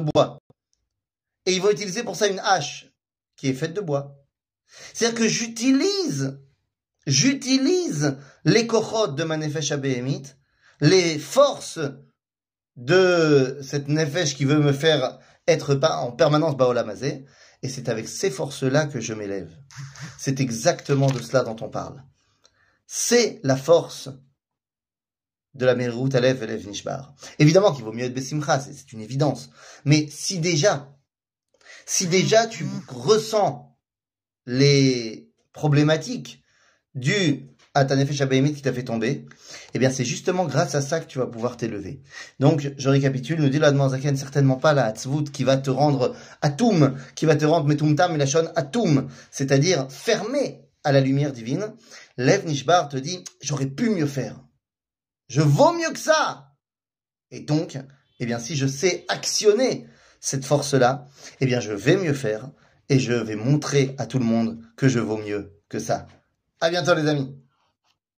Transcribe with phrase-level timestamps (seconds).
[0.00, 0.38] bois.
[1.46, 2.92] Et il va utiliser pour ça une hache
[3.36, 4.16] qui est faite de bois.
[4.92, 6.38] C'est-à-dire que j'utilise,
[7.06, 10.36] j'utilise les kochot de ma nefesh abéhémite,
[10.80, 11.80] les forces
[12.76, 17.24] de cette nefesh qui veut me faire être en permanence baolamazé,
[17.62, 19.50] et c'est avec ces forces-là que je m'élève.
[20.18, 22.02] C'est exactement de cela dont on parle.
[22.86, 24.08] C'est la force
[25.54, 27.14] de la Merut Alev Elev Nishbar.
[27.38, 29.50] Évidemment qu'il vaut mieux être Bessimcha, c'est une évidence.
[29.84, 30.96] Mais si déjà,
[31.86, 33.76] si déjà tu ressens
[34.46, 36.42] les problématiques
[36.94, 39.26] dues à ta nefesh qui t'a fait tomber,
[39.74, 42.02] eh bien c'est justement grâce à ça que tu vas pouvoir t'élever.
[42.40, 46.16] Donc je récapitule, nous dit la Zaken, certainement pas la Hatzvut qui va te rendre
[46.42, 51.32] atum, qui va te rendre metumtam et la shon atum, c'est-à-dire fermé à la lumière
[51.32, 51.72] divine.
[52.16, 54.36] Lev Nishbar te dit, j'aurais pu mieux faire.
[55.30, 56.56] Je vaux mieux que ça.
[57.30, 57.78] Et donc,
[58.18, 59.86] eh bien si je sais actionner
[60.18, 61.06] cette force-là,
[61.40, 62.50] eh bien je vais mieux faire
[62.88, 66.08] et je vais montrer à tout le monde que je vaux mieux que ça.
[66.60, 67.32] À bientôt les amis.